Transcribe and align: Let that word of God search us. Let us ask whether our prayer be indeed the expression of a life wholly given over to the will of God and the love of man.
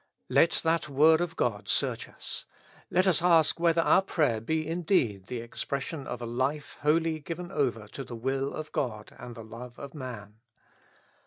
Let 0.29 0.61
that 0.63 0.89
word 0.89 1.21
of 1.21 1.35
God 1.35 1.69
search 1.69 2.09
us. 2.09 2.47
Let 2.89 3.05
us 3.05 3.21
ask 3.21 3.59
whether 3.59 3.83
our 3.83 4.01
prayer 4.01 4.41
be 4.41 4.67
indeed 4.67 5.25
the 5.27 5.41
expression 5.41 6.07
of 6.07 6.23
a 6.23 6.25
life 6.25 6.79
wholly 6.81 7.19
given 7.19 7.51
over 7.51 7.87
to 7.89 8.03
the 8.03 8.15
will 8.15 8.51
of 8.51 8.71
God 8.71 9.15
and 9.19 9.35
the 9.35 9.43
love 9.43 9.77
of 9.77 9.93
man. 9.93 10.37